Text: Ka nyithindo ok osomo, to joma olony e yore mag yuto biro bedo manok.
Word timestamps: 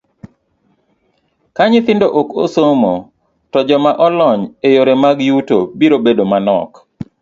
Ka 1.55 1.63
nyithindo 1.71 2.07
ok 2.19 2.27
osomo, 2.43 2.93
to 3.51 3.59
joma 3.67 3.91
olony 4.05 4.41
e 4.67 4.69
yore 4.75 4.93
mag 5.03 5.17
yuto 5.29 5.57
biro 5.77 5.97
bedo 6.05 6.23
manok. 6.31 6.71